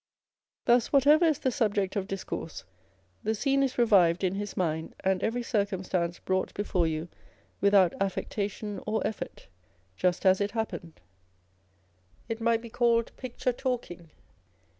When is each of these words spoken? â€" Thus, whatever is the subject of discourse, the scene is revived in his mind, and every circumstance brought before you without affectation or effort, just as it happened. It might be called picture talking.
â€" 0.01 0.65
Thus, 0.65 0.91
whatever 0.91 1.25
is 1.25 1.37
the 1.37 1.51
subject 1.51 1.95
of 1.95 2.07
discourse, 2.07 2.63
the 3.21 3.35
scene 3.35 3.61
is 3.61 3.77
revived 3.77 4.23
in 4.23 4.33
his 4.33 4.57
mind, 4.57 4.95
and 5.01 5.21
every 5.21 5.43
circumstance 5.43 6.17
brought 6.17 6.51
before 6.55 6.87
you 6.87 7.07
without 7.59 7.93
affectation 8.01 8.79
or 8.87 9.05
effort, 9.05 9.47
just 9.95 10.25
as 10.25 10.41
it 10.41 10.53
happened. 10.53 11.01
It 12.27 12.41
might 12.41 12.63
be 12.63 12.69
called 12.71 13.15
picture 13.15 13.53
talking. 13.53 14.09